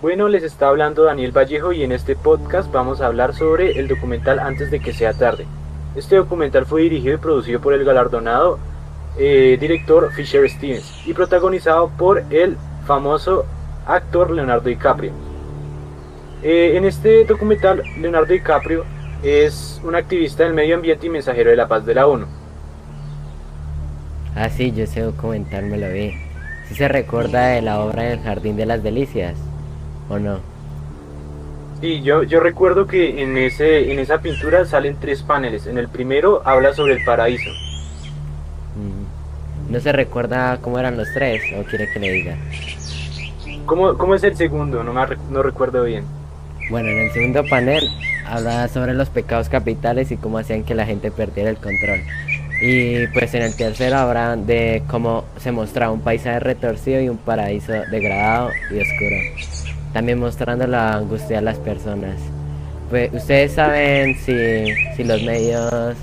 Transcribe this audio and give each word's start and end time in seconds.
Bueno, 0.00 0.28
les 0.28 0.44
está 0.44 0.68
hablando 0.68 1.02
Daniel 1.02 1.36
Vallejo 1.36 1.72
y 1.72 1.82
en 1.82 1.90
este 1.90 2.14
podcast 2.14 2.70
vamos 2.70 3.00
a 3.00 3.06
hablar 3.06 3.34
sobre 3.34 3.80
el 3.80 3.88
documental 3.88 4.38
Antes 4.38 4.70
de 4.70 4.78
que 4.78 4.92
sea 4.92 5.12
tarde. 5.12 5.44
Este 5.96 6.14
documental 6.14 6.66
fue 6.66 6.82
dirigido 6.82 7.16
y 7.16 7.18
producido 7.18 7.60
por 7.60 7.74
el 7.74 7.84
galardonado 7.84 8.60
eh, 9.18 9.58
director 9.60 10.12
Fisher 10.12 10.48
Stevens 10.48 11.02
y 11.04 11.14
protagonizado 11.14 11.90
por 11.98 12.22
el 12.30 12.56
famoso 12.86 13.44
actor 13.88 14.30
Leonardo 14.30 14.68
DiCaprio. 14.68 15.10
Eh, 16.44 16.76
en 16.76 16.84
este 16.84 17.24
documental, 17.24 17.82
Leonardo 18.00 18.32
DiCaprio 18.32 18.84
es 19.24 19.80
un 19.82 19.96
activista 19.96 20.44
del 20.44 20.54
medio 20.54 20.76
ambiente 20.76 21.08
y 21.08 21.10
mensajero 21.10 21.50
de 21.50 21.56
la 21.56 21.66
paz 21.66 21.84
de 21.84 21.94
la 21.94 22.06
ONU. 22.06 22.26
Ah, 24.36 24.48
sí, 24.48 24.70
yo 24.70 24.84
ese 24.84 25.00
documental 25.00 25.64
me 25.64 25.76
lo 25.76 25.92
vi. 25.92 26.12
¿Sí 26.68 26.76
se 26.76 26.86
recuerda 26.86 27.48
de 27.48 27.62
la 27.62 27.80
obra 27.80 28.04
del 28.04 28.20
Jardín 28.20 28.56
de 28.56 28.66
las 28.66 28.84
Delicias? 28.84 29.47
¿O 30.08 30.18
no? 30.18 30.38
Sí, 31.80 32.02
yo, 32.02 32.24
yo 32.24 32.40
recuerdo 32.40 32.86
que 32.86 33.22
en, 33.22 33.36
ese, 33.36 33.92
en 33.92 33.98
esa 33.98 34.18
pintura 34.20 34.64
salen 34.64 34.96
tres 35.00 35.22
paneles. 35.22 35.66
En 35.66 35.78
el 35.78 35.88
primero 35.88 36.42
habla 36.44 36.72
sobre 36.74 36.94
el 36.94 37.04
paraíso. 37.04 37.50
Mm. 38.76 39.72
¿No 39.72 39.80
se 39.80 39.92
recuerda 39.92 40.58
cómo 40.60 40.78
eran 40.78 40.96
los 40.96 41.08
tres? 41.14 41.42
¿O 41.56 41.62
quiere 41.64 41.88
que 41.92 42.00
le 42.00 42.10
diga? 42.10 42.36
¿Cómo, 43.66 43.96
cómo 43.96 44.14
es 44.14 44.24
el 44.24 44.34
segundo? 44.36 44.82
No, 44.82 44.92
me, 44.92 45.02
no 45.30 45.42
recuerdo 45.42 45.84
bien. 45.84 46.04
Bueno, 46.70 46.88
en 46.88 46.98
el 46.98 47.12
segundo 47.12 47.44
panel 47.48 47.84
habla 48.26 48.66
sobre 48.68 48.94
los 48.94 49.08
pecados 49.08 49.48
capitales 49.48 50.10
y 50.10 50.16
cómo 50.16 50.38
hacían 50.38 50.64
que 50.64 50.74
la 50.74 50.84
gente 50.84 51.10
perdiera 51.10 51.50
el 51.50 51.58
control. 51.58 52.00
Y 52.60 53.06
pues 53.08 53.34
en 53.34 53.42
el 53.42 53.54
tercero 53.54 53.96
habrá 53.96 54.36
de 54.36 54.82
cómo 54.88 55.24
se 55.36 55.52
mostraba 55.52 55.92
un 55.92 56.00
paisaje 56.00 56.40
retorcido 56.40 57.00
y 57.00 57.08
un 57.08 57.18
paraíso 57.18 57.72
degradado 57.90 58.50
y 58.70 58.80
oscuro. 58.80 59.57
También 59.98 60.20
mostrando 60.20 60.64
la 60.64 60.94
angustia 60.94 61.38
de 61.38 61.42
las 61.42 61.58
personas. 61.58 62.14
Pues 62.88 63.12
ustedes 63.12 63.54
saben 63.54 64.14
si, 64.14 64.72
si 64.94 65.02
los 65.02 65.20
medios 65.24 65.96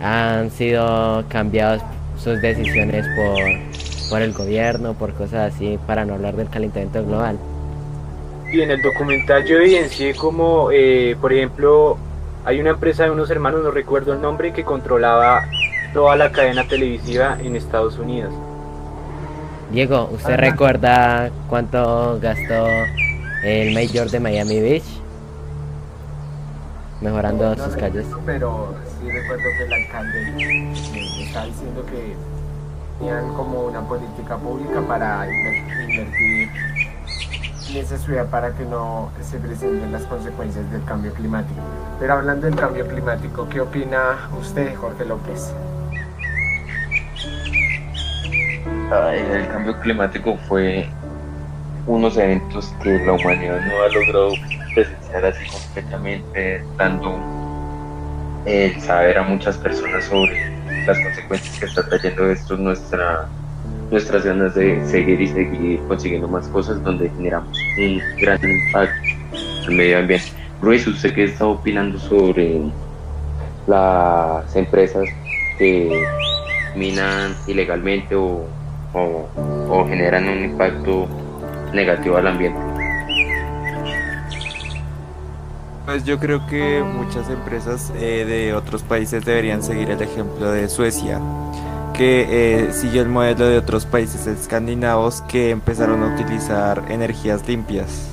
han 0.00 0.52
sido 0.52 1.24
cambiados 1.28 1.82
sus 2.16 2.40
decisiones 2.40 3.04
por, 3.16 4.08
por 4.08 4.22
el 4.22 4.32
gobierno, 4.32 4.94
por 4.94 5.14
cosas 5.14 5.52
así, 5.52 5.80
para 5.84 6.04
no 6.04 6.14
hablar 6.14 6.36
del 6.36 6.48
calentamiento 6.48 7.04
global. 7.04 7.36
Y 8.52 8.60
en 8.60 8.70
el 8.70 8.80
documental 8.80 9.44
yo 9.44 9.56
evidencié 9.56 10.14
como, 10.14 10.70
eh, 10.70 11.16
por 11.20 11.32
ejemplo, 11.32 11.98
hay 12.44 12.60
una 12.60 12.70
empresa 12.70 13.02
de 13.02 13.10
unos 13.10 13.28
hermanos, 13.30 13.64
no 13.64 13.72
recuerdo 13.72 14.12
el 14.12 14.20
nombre, 14.20 14.52
que 14.52 14.62
controlaba 14.62 15.48
toda 15.92 16.14
la 16.14 16.30
cadena 16.30 16.62
televisiva 16.68 17.36
en 17.42 17.56
Estados 17.56 17.98
Unidos. 17.98 18.32
Diego, 19.70 20.08
¿usted 20.12 20.36
recuerda 20.36 21.30
cuánto 21.48 22.20
gastó 22.20 22.66
el 23.42 23.74
mayor 23.74 24.08
de 24.10 24.20
Miami 24.20 24.60
Beach? 24.60 24.84
Mejorando 27.00 27.54
sus 27.56 27.74
calles. 27.76 28.06
Pero 28.24 28.74
sí 29.00 29.10
recuerdo 29.10 29.42
que 29.58 29.64
el 29.64 29.72
alcalde 29.72 30.32
me 30.32 31.24
estaba 31.24 31.46
diciendo 31.46 31.84
que 31.86 32.14
tenían 32.98 33.34
como 33.34 33.64
una 33.64 33.80
política 33.80 34.36
pública 34.36 34.80
para 34.86 35.26
invertir 35.26 36.48
en 37.68 37.76
esa 37.76 37.98
ciudad 37.98 38.26
para 38.26 38.52
que 38.52 38.64
no 38.64 39.10
se 39.20 39.38
presenten 39.38 39.90
las 39.90 40.02
consecuencias 40.02 40.70
del 40.70 40.84
cambio 40.84 41.12
climático. 41.12 41.60
Pero 41.98 42.12
hablando 42.14 42.46
del 42.46 42.54
cambio 42.54 42.86
climático, 42.86 43.48
¿qué 43.48 43.60
opina 43.60 44.30
usted, 44.40 44.76
Jorge 44.76 45.04
López? 45.04 45.52
El 48.92 49.48
cambio 49.48 49.78
climático 49.80 50.36
fue 50.48 50.88
unos 51.86 52.16
eventos 52.16 52.72
que 52.82 52.98
la 53.04 53.12
humanidad 53.12 53.60
no 53.60 53.82
ha 53.82 53.88
logrado 53.88 54.32
presenciar 54.74 55.24
así 55.24 55.44
completamente, 55.50 56.62
dando 56.76 57.18
el 58.44 58.80
saber 58.80 59.18
a 59.18 59.22
muchas 59.22 59.56
personas 59.58 60.04
sobre 60.04 60.56
las 60.86 60.98
consecuencias 61.00 61.58
que 61.58 61.66
está 61.66 61.88
trayendo 61.88 62.30
esto 62.30 62.56
nuestra 62.56 63.26
nuestras 63.90 64.24
ganas 64.24 64.54
de 64.54 64.84
seguir 64.86 65.20
y 65.20 65.28
seguir 65.28 65.80
consiguiendo 65.86 66.26
más 66.26 66.48
cosas 66.48 66.82
donde 66.82 67.08
generamos 67.10 67.56
un 67.78 68.00
gran 68.20 68.40
impacto 68.42 69.08
al 69.66 69.74
medio 69.74 69.98
ambiente. 69.98 70.26
Ruiz, 70.60 70.86
¿usted 70.86 71.14
qué 71.14 71.24
está 71.24 71.46
opinando 71.46 71.98
sobre 71.98 72.62
las 73.66 74.56
empresas 74.56 75.04
que 75.58 76.04
minan 76.74 77.34
ilegalmente 77.46 78.14
o, 78.16 78.44
o, 78.96 79.84
generan 79.86 80.28
un 80.28 80.44
impacto 80.44 81.06
negativo 81.72 82.16
al 82.16 82.26
ambiente? 82.26 82.60
Pues 85.84 86.04
yo 86.04 86.18
creo 86.18 86.46
que 86.46 86.82
muchas 86.82 87.30
empresas 87.30 87.92
eh, 87.96 88.24
de 88.24 88.54
otros 88.54 88.82
países 88.82 89.24
deberían 89.24 89.62
seguir 89.62 89.90
el 89.90 90.02
ejemplo 90.02 90.50
de 90.50 90.68
Suecia 90.68 91.20
que 91.96 92.26
eh, 92.28 92.72
siguió 92.72 93.02
el 93.02 93.08
modelo 93.08 93.46
de 93.46 93.56
otros 93.56 93.86
países 93.86 94.26
escandinavos 94.26 95.22
que 95.22 95.50
empezaron 95.50 96.02
a 96.02 96.14
utilizar 96.14 96.84
energías 96.90 97.48
limpias. 97.48 98.08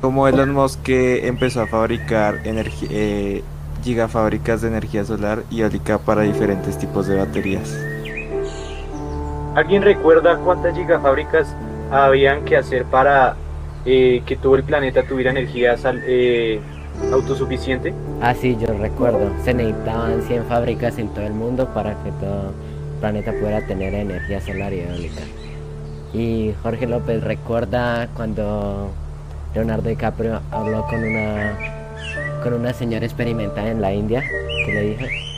Como 0.00 0.26
Elon 0.26 0.52
Musk 0.52 0.82
que 0.82 1.28
empezó 1.28 1.62
a 1.62 1.66
fabricar 1.68 2.40
eh, 2.44 3.44
gigafábricas 3.84 4.62
de 4.62 4.68
energía 4.68 5.04
solar 5.04 5.44
y 5.48 5.60
eólica 5.60 5.98
para 5.98 6.22
diferentes 6.22 6.76
tipos 6.76 7.06
de 7.06 7.18
baterías. 7.18 7.95
¿Alguien 9.56 9.80
recuerda 9.80 10.36
cuántas 10.36 10.76
gigafábricas 10.76 11.48
habían 11.90 12.44
que 12.44 12.58
hacer 12.58 12.84
para 12.84 13.36
eh, 13.86 14.22
que 14.26 14.36
todo 14.36 14.56
el 14.56 14.64
planeta 14.64 15.02
tuviera 15.02 15.30
energía 15.30 15.74
eh, 16.06 16.60
autosuficiente? 17.10 17.94
Ah, 18.20 18.34
sí, 18.34 18.54
yo 18.60 18.66
recuerdo. 18.74 19.30
Se 19.44 19.54
necesitaban 19.54 20.20
100 20.20 20.44
fábricas 20.44 20.98
en 20.98 21.08
todo 21.08 21.24
el 21.24 21.32
mundo 21.32 21.72
para 21.72 21.94
que 22.04 22.10
todo 22.20 22.50
el 22.50 23.00
planeta 23.00 23.32
pudiera 23.32 23.66
tener 23.66 23.94
energía 23.94 24.42
solar 24.42 24.74
y 24.74 24.80
eólica. 24.80 25.22
Y 26.12 26.52
Jorge 26.62 26.86
López 26.86 27.24
recuerda 27.24 28.08
cuando 28.14 28.90
Leonardo 29.54 29.88
DiCaprio 29.88 30.38
habló 30.50 30.86
con 30.86 31.02
una 31.02 31.56
con 32.42 32.52
una 32.52 32.74
señora 32.74 33.06
experimentada 33.06 33.70
en 33.70 33.80
la 33.80 33.94
India 33.94 34.22
que 34.66 34.74
le 34.74 34.82
dijo. 34.82 35.35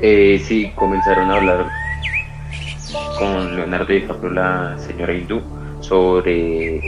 Eh, 0.00 0.42
sí, 0.44 0.72
comenzaron 0.74 1.30
a 1.30 1.36
hablar 1.36 1.66
con 3.18 3.56
Leonardo 3.56 3.86
DiCaprio, 3.86 4.30
la 4.30 4.76
señora 4.78 5.12
hindú, 5.12 5.40
sobre 5.80 6.80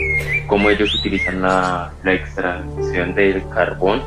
cómo 0.47 0.69
ellos 0.69 0.93
utilizan 0.99 1.41
la, 1.41 1.91
extracción 2.03 3.13
del 3.15 3.47
carbón 3.49 4.01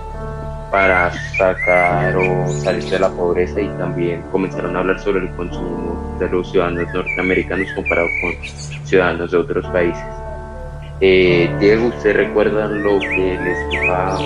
para 0.71 1.11
sacar 1.37 2.17
o 2.17 2.49
salir 2.49 2.85
de 2.85 2.99
la 2.99 3.11
pobreza 3.11 3.61
y 3.61 3.69
también 3.71 4.23
comenzaron 4.31 4.77
a 4.77 4.81
hablar 4.81 5.01
sobre 5.01 5.21
el 5.21 5.31
consumo 5.35 6.17
de 6.21 6.29
los 6.29 6.51
ciudadanos 6.51 6.87
norteamericanos 6.95 7.67
comparado 7.75 8.09
con 8.23 8.87
ciudadanos 8.87 9.31
de 9.31 9.37
otros 9.39 9.67
países. 9.67 10.05
Eh, 11.01 11.51
Diego, 11.59 11.87
¿usted 11.87 12.15
recuerda 12.15 12.69
lo 12.69 12.99
que 13.01 13.39
le 13.43 13.53
explicaba 13.53 14.19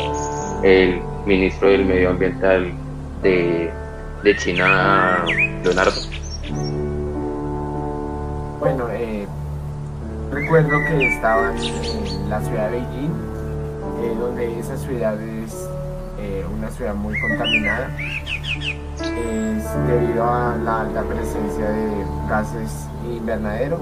el 0.63 1.01
ministro 1.25 1.69
del 1.69 1.85
Medio 1.85 2.11
Ambiental 2.11 2.73
de, 3.23 3.71
de 4.25 4.35
China, 4.37 5.23
Leonardo? 5.63 6.01
Bueno, 8.59 8.89
eh, 8.91 9.27
recuerdo 10.33 10.79
que 10.89 11.15
estaban 11.15 11.59
en 11.59 12.31
la 12.31 12.41
ciudad 12.41 12.71
de 12.71 12.79
Beijing, 12.79 13.11
eh, 14.01 14.17
donde 14.19 14.59
esa 14.59 14.79
ciudad 14.79 15.21
es 15.21 15.69
eh, 16.19 16.43
una 16.57 16.71
ciudad 16.71 16.95
muy 16.95 17.21
contaminada. 17.21 17.95
Es 17.99 19.87
debido 19.87 20.25
a 20.25 20.57
la 20.57 20.81
alta 20.81 21.03
presencia 21.03 21.69
de 21.69 22.07
gases 22.27 22.89
invernadero. 23.07 23.79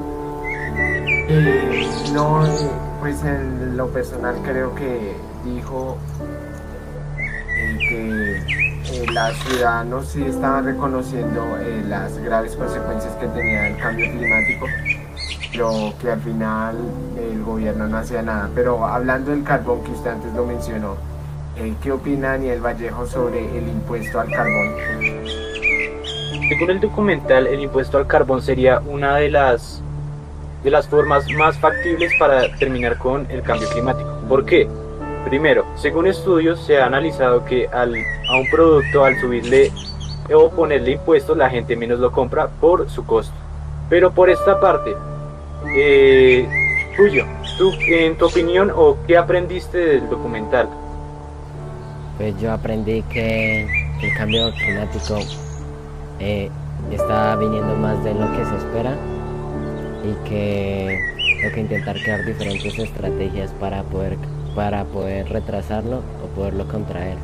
No, 2.13 2.43
pues 3.01 3.23
en 3.23 3.77
lo 3.77 3.89
personal 3.91 4.35
creo 4.43 4.75
que 4.75 5.17
dijo 5.45 5.99
que 7.93 9.13
la 9.13 9.33
ciudad 9.35 9.85
no 9.85 10.03
sí 10.03 10.23
estaba 10.25 10.61
reconociendo 10.63 11.45
las 11.89 12.19
graves 12.19 12.57
consecuencias 12.57 13.15
que 13.17 13.27
tenía 13.29 13.69
el 13.69 13.77
cambio 13.77 14.11
climático 14.11 14.67
pero 15.53 15.93
que 16.01 16.11
al 16.11 16.21
final 16.21 16.77
el 17.19 17.43
gobierno 17.43 17.87
no 17.87 17.99
hacía 17.99 18.23
nada. 18.23 18.49
Pero 18.55 18.87
hablando 18.87 19.31
del 19.31 19.45
carbón 19.45 19.85
que 19.85 19.91
usted 19.91 20.11
antes 20.11 20.33
lo 20.33 20.47
mencionó, 20.47 20.97
eh, 21.57 21.75
¿qué 21.83 21.93
opina 21.93 22.29
Daniel 22.29 22.61
Vallejo 22.65 23.07
sobre 23.07 23.41
el 23.59 23.69
impuesto 23.69 24.19
al 24.19 24.31
carbón? 24.31 24.75
Según 26.49 26.71
el 26.71 26.81
documental, 26.81 27.47
el 27.47 27.61
impuesto 27.61 27.99
al 27.99 28.07
carbón 28.07 28.41
sería 28.41 28.81
una 28.81 29.17
de 29.17 29.31
las, 29.31 29.83
de 30.65 30.71
las 30.71 30.89
formas 30.89 31.31
más 31.37 31.59
factibles 31.59 32.13
para 32.19 32.55
terminar 32.57 32.97
con 32.97 33.31
el 33.31 33.43
cambio 33.43 33.69
climático. 33.69 34.11
¿Por 34.29 34.47
qué? 34.47 34.69
Primero, 35.25 35.65
según 35.77 36.07
estudios 36.07 36.61
se 36.65 36.79
ha 36.79 36.87
analizado 36.87 37.45
que 37.45 37.69
al, 37.69 37.95
a 38.29 38.37
un 38.37 38.51
producto 38.51 39.05
al 39.05 39.19
subirle 39.21 39.71
o 40.35 40.51
ponerle 40.51 40.93
impuestos 40.93 41.37
la 41.37 41.49
gente 41.49 41.77
menos 41.77 41.99
lo 41.99 42.11
compra 42.11 42.49
por 42.49 42.89
su 42.91 43.05
costo. 43.07 43.35
Pero 43.89 44.11
por 44.13 44.31
esta 44.31 44.59
parte, 44.61 44.95
eh, 45.77 46.49
tú, 46.97 47.71
en 47.89 48.17
tu 48.17 48.27
opinión 48.27 48.73
o 48.75 48.97
qué 49.07 49.17
aprendiste 49.17 49.79
del 49.79 50.09
documental? 50.09 50.69
Pues 52.17 52.39
yo 52.41 52.53
aprendí 52.53 53.03
que 53.03 53.63
el 54.03 54.15
cambio 54.17 54.53
climático 54.55 55.19
eh, 56.19 56.51
está 56.91 57.37
viniendo 57.37 57.75
más 57.77 58.03
de 58.05 58.15
lo 58.15 58.31
que 58.33 58.45
se 58.45 58.57
espera 58.57 58.97
y 60.05 60.29
que 60.29 60.99
tengo 61.41 61.55
que 61.55 61.61
intentar 61.61 61.97
crear 61.97 62.25
diferentes 62.25 62.79
estrategias 62.79 63.53
para 63.53 63.83
poder 63.85 64.17
para 64.55 64.85
poder 64.85 65.29
retrasarlo 65.29 66.03
o 66.23 66.27
poderlo 66.35 66.67
contraer. 66.69 67.17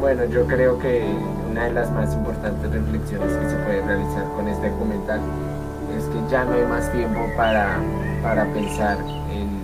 Bueno, 0.00 0.24
yo 0.26 0.46
creo 0.46 0.78
que 0.78 1.04
una 1.50 1.64
de 1.64 1.72
las 1.72 1.90
más 1.90 2.14
importantes 2.14 2.70
reflexiones 2.70 3.32
que 3.32 3.50
se 3.50 3.56
puede 3.56 3.82
realizar 3.82 4.24
con 4.36 4.48
este 4.48 4.70
documental 4.70 5.20
es 5.96 6.04
que 6.04 6.30
ya 6.30 6.44
no 6.44 6.52
hay 6.52 6.64
más 6.64 6.90
tiempo 6.92 7.20
para, 7.36 7.78
para 8.22 8.44
pensar 8.52 8.96
en 9.32 9.58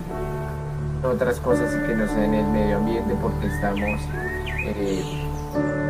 otras 1.07 1.39
cosas 1.39 1.73
y 1.75 1.87
que 1.87 1.95
no 1.95 2.07
sea 2.09 2.25
en 2.25 2.35
el 2.35 2.47
medio 2.49 2.79
ambiente 2.79 3.15
porque 3.23 3.47
estamos 3.47 4.01
eh, 4.67 5.05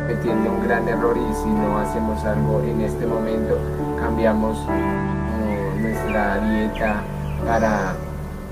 metiendo 0.07 0.51
un 0.51 0.63
gran 0.67 0.87
error 0.87 1.17
y 1.17 1.35
si 1.35 1.49
no 1.49 1.79
hacemos 1.79 2.23
algo 2.23 2.61
en 2.61 2.81
este 2.81 3.05
momento 3.05 3.57
cambiamos 3.99 4.57
eh, 4.69 5.79
nuestra 5.81 6.37
dieta 6.39 7.03
para 7.45 7.95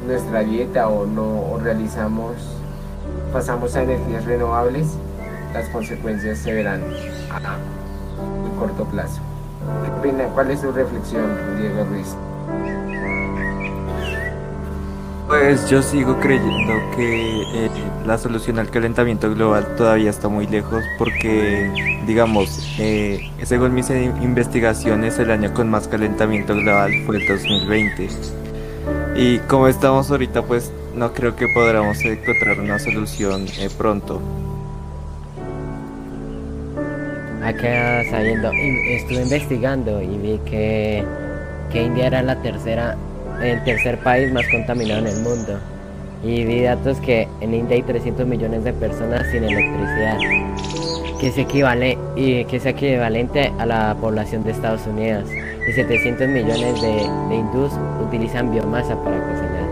nuestra 0.06 0.40
dieta 0.42 0.90
o 0.90 1.06
no 1.06 1.60
realizamos 1.64 2.36
pasamos 3.32 3.76
a 3.76 3.84
energías 3.84 4.26
renovables 4.26 4.98
las 5.54 5.70
consecuencias 5.70 6.40
se 6.40 6.52
verán 6.52 6.82
a, 7.32 7.58
corto 8.60 8.86
plazo. 8.86 9.22
¿Cuál 10.34 10.52
es 10.52 10.60
su 10.60 10.72
reflexión, 10.72 11.24
Diego 11.58 11.86
Ruiz? 11.86 12.16
Pues 15.28 15.70
yo 15.70 15.82
sigo 15.82 16.20
creyendo 16.20 16.74
que 16.96 17.42
eh, 17.42 17.70
la 18.06 18.18
solución 18.18 18.60
al 18.60 18.70
calentamiento 18.70 19.34
global 19.34 19.76
todavía 19.78 20.10
está 20.10 20.28
muy 20.28 20.48
lejos 20.48 20.84
porque, 20.98 21.72
digamos, 22.06 22.76
eh, 22.78 23.32
según 23.44 23.74
mis 23.74 23.90
investigaciones, 23.90 25.18
el 25.20 25.32
año 25.32 25.54
con 25.54 25.70
más 25.70 25.88
calentamiento 25.88 26.56
global 26.56 26.92
fue 27.06 27.18
el 27.18 27.28
2020. 27.28 28.43
Y 29.16 29.40
como 29.40 29.68
estamos 29.68 30.10
ahorita, 30.10 30.42
pues 30.44 30.72
no 30.96 31.14
creo 31.14 31.36
que 31.36 31.48
podamos 31.48 32.00
encontrar 32.02 32.60
una 32.60 32.80
solución 32.80 33.46
eh, 33.60 33.70
pronto. 33.78 34.22
acá 37.44 38.04
sabiendo, 38.10 38.52
estuve 38.52 39.22
investigando 39.22 40.02
y 40.02 40.18
vi 40.18 40.40
que, 40.46 41.04
que 41.72 41.84
India 41.84 42.08
era 42.08 42.24
la 42.24 42.42
tercera, 42.42 42.98
el 43.42 43.64
tercer 43.64 44.00
país 44.00 44.32
más 44.32 44.46
contaminado 44.50 45.02
en 45.02 45.08
el 45.08 45.22
mundo. 45.22 45.60
Y 46.24 46.46
vi 46.46 46.62
datos 46.62 47.00
que 47.02 47.28
en 47.42 47.54
India 47.54 47.76
hay 47.76 47.84
300 47.84 48.26
millones 48.26 48.64
de 48.64 48.72
personas 48.72 49.28
sin 49.30 49.44
electricidad, 49.44 50.18
que 51.24 52.58
es, 52.58 52.66
equivalente 52.66 53.54
a 53.58 53.66
la 53.66 53.96
población 53.96 54.44
de 54.44 54.52
Estados 54.52 54.86
Unidos. 54.88 55.30
Y 55.68 55.72
700 55.72 56.28
millones 56.28 56.82
de, 56.82 57.10
de 57.30 57.36
hindús 57.36 57.72
utilizan 58.06 58.52
biomasa 58.52 59.02
para 59.02 59.18
cocinar. 59.20 59.64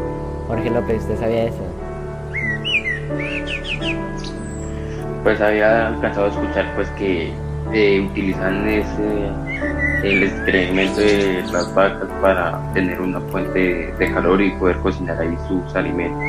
Jorge 0.47 0.69
López, 0.69 1.01
¿usted 1.01 1.19
sabía 1.19 1.43
eso? 1.45 1.63
Pues 5.23 5.41
había 5.41 5.89
alcanzado 5.89 6.27
a 6.27 6.29
escuchar 6.29 6.73
pues 6.75 6.89
que 6.91 7.31
eh, 7.73 7.99
utilizan 7.99 8.67
ese 8.67 9.29
el 10.03 10.23
excremento 10.23 10.99
de 10.99 11.43
las 11.51 11.75
vacas 11.75 12.09
para 12.21 12.73
tener 12.73 12.99
una 12.99 13.19
fuente 13.19 13.93
de 13.99 14.13
calor 14.13 14.41
y 14.41 14.49
poder 14.51 14.77
cocinar 14.77 15.19
ahí 15.19 15.37
sus 15.47 15.75
alimentos. 15.75 16.19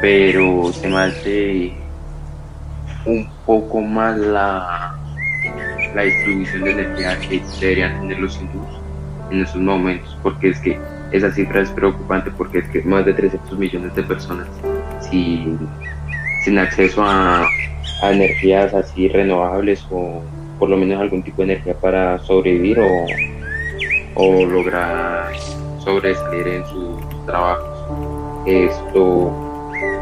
Pero 0.00 0.70
se 0.72 0.86
me 0.86 0.96
hace 0.96 1.72
un 3.08 3.28
poco 3.46 3.80
más 3.80 4.16
la, 4.18 4.94
la 5.94 6.02
distribución 6.02 6.64
de 6.64 6.70
energía 6.72 7.18
que 7.20 7.42
deberían 7.60 8.00
tener 8.00 8.18
los 8.20 8.40
hindús 8.40 8.66
en 9.30 9.42
esos 9.42 9.60
momentos, 9.60 10.16
porque 10.22 10.50
es 10.50 10.60
que 10.60 10.78
esa 11.12 11.30
cifra 11.32 11.62
es 11.62 11.70
preocupante 11.70 12.30
porque 12.30 12.58
es 12.58 12.68
que 12.68 12.82
más 12.82 13.04
de 13.04 13.14
300 13.14 13.58
millones 13.58 13.94
de 13.94 14.02
personas 14.02 14.46
sin, 15.00 15.58
sin 16.44 16.58
acceso 16.58 17.02
a, 17.02 17.44
a 18.02 18.12
energías 18.12 18.74
así 18.74 19.08
renovables 19.08 19.84
o 19.90 20.22
por 20.58 20.68
lo 20.68 20.76
menos 20.76 21.00
algún 21.00 21.22
tipo 21.22 21.38
de 21.38 21.52
energía 21.52 21.74
para 21.74 22.18
sobrevivir 22.20 22.78
o, 22.80 23.06
o 24.16 24.44
lograr 24.44 25.32
sobresalir 25.82 26.48
en 26.48 26.66
sus 26.66 27.26
trabajos. 27.26 28.44
Esto, 28.46 29.32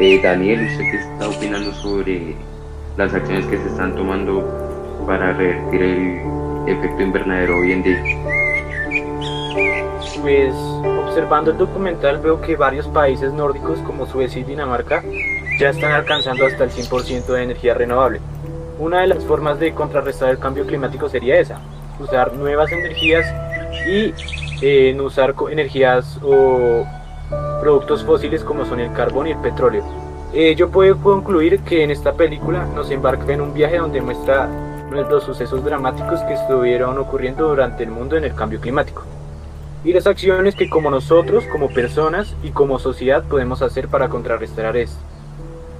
eh, 0.00 0.20
Daniel, 0.23 0.67
¿usted 0.67 0.85
qué 0.91 0.97
está 0.97 1.29
opinando 1.29 1.73
sobre 1.75 2.35
las 2.96 3.12
acciones 3.12 3.46
que 3.46 3.58
se 3.58 3.69
están 3.69 3.94
tomando 3.94 5.04
para 5.06 5.32
revertir 5.32 5.82
el 5.82 6.69
efecto 6.69 7.02
invernadero 7.02 7.58
hoy 7.58 7.72
en 7.72 7.82
día? 7.82 8.02
Pues 10.22 10.54
observando 11.04 11.50
el 11.50 11.58
documental 11.58 12.19
veo 12.19 12.40
que 12.40 12.56
varios 12.56 12.88
países 12.88 13.32
nórdicos 13.32 13.78
como 13.81 14.06
Suecia 14.06 14.40
y 14.40 14.44
Dinamarca 14.44 15.02
ya 15.60 15.70
están 15.70 15.93
alcanzando 15.93 16.46
hasta 16.46 16.64
el 16.64 16.70
100% 16.70 17.26
de 17.26 17.43
energía 17.43 17.75
renovable. 17.75 18.20
Una 18.78 19.02
de 19.02 19.08
las 19.08 19.25
formas 19.25 19.58
de 19.58 19.72
contrarrestar 19.72 20.31
el 20.31 20.38
cambio 20.38 20.66
climático 20.66 21.08
sería 21.08 21.38
esa, 21.38 21.60
usar 22.00 22.34
nuevas 22.34 22.70
energías 22.72 23.26
y 23.88 24.14
eh, 24.62 24.94
no 24.94 25.04
usar 25.04 25.34
energías 25.50 26.19
o 26.22 26.84
productos 27.60 28.04
fósiles 28.04 28.43
como 28.43 28.64
son 28.64 28.81
el 28.81 28.93
carbón 28.93 29.26
y 29.26 29.32
el 29.32 29.38
petróleo. 29.38 30.06
Eh, 30.32 30.55
yo 30.55 30.70
puedo 30.70 30.99
concluir 30.99 31.61
que 31.61 31.82
en 31.82 31.90
esta 31.90 32.12
película 32.12 32.64
nos 32.75 32.90
embarca 32.90 33.32
en 33.32 33.40
un 33.40 33.55
viaje 33.55 33.78
donde 33.78 34.00
muestra 34.00 34.49
los 34.90 35.25
sucesos 35.25 35.64
dramáticos 35.64 36.20
que 36.20 36.34
estuvieron 36.34 36.99
ocurriendo 36.99 37.49
durante 37.49 37.84
el 37.84 37.90
mundo 37.90 38.17
en 38.17 38.25
el 38.25 38.34
cambio 38.34 38.61
climático 38.61 39.02
y 39.87 39.93
las 39.93 40.08
acciones 40.08 40.56
que 40.56 40.69
como 40.69 40.90
nosotros, 40.90 41.44
como 41.46 41.69
personas 41.69 42.34
y 42.43 42.50
como 42.50 42.81
sociedad 42.81 43.23
podemos 43.23 43.62
hacer 43.62 43.87
para 43.87 44.08
contrarrestar 44.08 44.76
esto. 44.76 44.99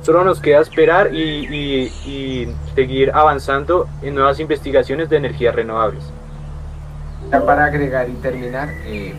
Solo 0.02 0.22
nos 0.22 0.40
queda 0.40 0.60
esperar 0.60 1.12
y, 1.12 2.49
seguir 2.76 3.10
avanzando 3.12 3.88
en 4.02 4.14
nuevas 4.14 4.38
investigaciones 4.38 5.10
de 5.10 5.16
energías 5.16 5.56
renovables. 5.56 6.04
Para 7.31 7.64
agregar 7.64 8.09
y 8.09 8.12
terminar, 8.12 8.68
eh, 8.85 9.18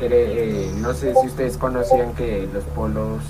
eh, 0.00 0.72
no 0.76 0.94
sé 0.94 1.12
si 1.20 1.26
ustedes 1.26 1.58
conocían 1.58 2.14
que 2.14 2.48
los 2.54 2.64
polos, 2.64 3.20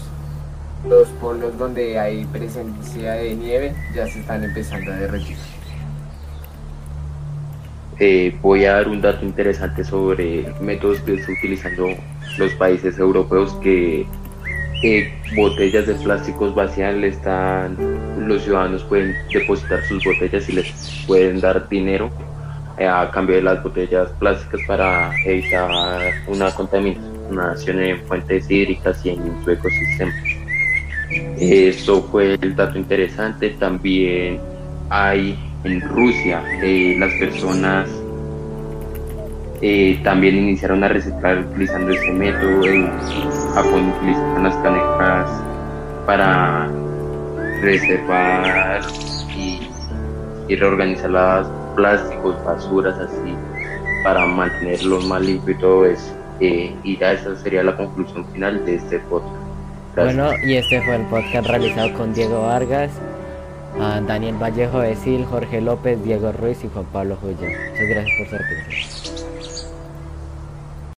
los 0.89 1.09
polos 1.21 1.57
donde 1.59 1.99
hay 1.99 2.25
presencia 2.27 3.13
de 3.13 3.35
nieve 3.35 3.75
ya 3.95 4.07
se 4.07 4.21
están 4.21 4.45
empezando 4.45 4.93
a 4.93 4.97
derretir. 4.97 5.37
Eh, 8.01 8.37
voy 8.43 8.65
a 8.65 8.75
dar 8.75 8.89
un 8.89 9.01
dato 9.01 9.25
interesante 9.25 9.85
sobre 9.85 10.53
métodos 10.61 10.99
que 11.01 11.15
están 11.15 11.37
utilizando 11.37 11.87
los 12.39 12.53
países 12.55 12.99
europeos 12.99 13.55
que 13.63 14.07
botellas 15.35 15.87
de 15.87 15.95
plásticos 15.95 16.55
vacías 16.55 16.95
le 16.95 17.09
están, 17.09 17.77
los 18.19 18.43
ciudadanos 18.43 18.83
pueden 18.85 19.15
depositar 19.33 19.83
sus 19.85 20.05
botellas 20.05 20.49
y 20.49 20.53
les 20.53 21.05
pueden 21.07 21.41
dar 21.41 21.69
dinero 21.69 22.11
eh, 22.79 22.87
a 22.87 23.11
cambio 23.11 23.37
de 23.37 23.43
las 23.43 23.63
botellas 23.63 24.11
plásticas 24.19 24.61
para 24.67 25.11
evitar 25.25 25.71
una 26.27 26.51
contaminación 26.51 27.81
en 27.81 28.01
fuentes 28.07 28.51
hídricas 28.51 29.05
y 29.07 29.11
en 29.11 29.45
su 29.45 29.51
ecosistema. 29.51 30.13
Eso 31.39 32.03
fue 32.03 32.35
el 32.41 32.55
dato 32.55 32.79
interesante. 32.79 33.51
También 33.51 34.41
hay 34.91 35.39
en 35.65 35.81
Rusia 35.81 36.43
eh, 36.63 36.95
las 36.99 37.13
personas 37.15 37.89
eh, 39.67 39.99
también 40.05 40.37
iniciaron 40.37 40.85
a 40.85 40.89
reciclar 40.89 41.39
utilizando 41.39 41.91
ese 41.91 42.13
método. 42.13 42.67
En 42.67 42.91
Japón 43.55 43.95
utilizan 43.97 44.43
las 44.43 44.55
canecas 44.57 45.43
para 46.07 46.69
reservar 47.63 48.83
y, 49.35 50.55
reorganizar 50.55 51.09
los 51.09 51.49
plásticos, 51.77 52.45
basuras, 52.45 52.99
así, 52.99 53.35
para 54.05 54.27
mantenerlos 54.27 55.07
más 55.07 55.23
limpios 55.23 55.57
y 55.57 55.61
todo 55.61 55.87
eso. 55.87 56.15
Eh, 56.41 56.75
y 56.85 56.99
ya 56.99 57.13
esa 57.13 57.35
sería 57.37 57.63
la 57.63 57.75
conclusión 57.75 58.27
final 58.33 58.67
de 58.67 58.75
este 58.75 58.99
podcast. 58.99 59.44
Bueno, 59.97 60.31
y 60.45 60.55
este 60.55 60.83
fue 60.83 60.97
el 60.97 61.03
podcast 61.03 61.47
realizado 61.47 61.93
con 61.95 62.13
Diego 62.15 62.43
Vargas, 62.43 62.91
Daniel 63.79 64.37
Vallejo 64.43 64.81
de 64.81 64.97
Sil, 64.99 65.25
Jorge 65.25 65.61
López, 65.61 66.03
Diego 66.03 66.33
Ruiz 66.33 66.65
y 66.65 66.69
Juan 66.69 66.87
Pablo 66.87 67.17
Jullo. 67.21 67.37
Muchas 67.37 67.89
gracias 67.89 68.19
por 68.19 68.29
su 68.29 68.37
atención. 68.37 69.04